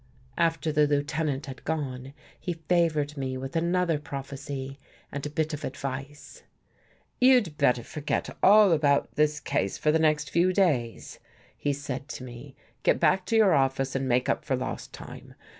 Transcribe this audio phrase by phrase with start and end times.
[0.39, 4.79] After the Lieutenant had gone, he favored me with another prophecy
[5.11, 6.41] and a bit of advice."
[7.21, 11.19] You'd better forget all about this case for the next few days,"
[11.55, 15.35] he said to me." Get back to your office and make up for lost time.